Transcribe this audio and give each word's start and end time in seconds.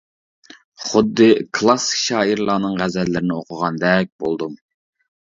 خۇددى 0.83 1.25
كىلاسسىك 1.57 1.99
شائىرلارنىڭ 2.03 2.77
غەزەللىرىنى 2.83 3.35
ئوقۇغاندەك 3.41 4.09
بولدۇم. 4.25 4.57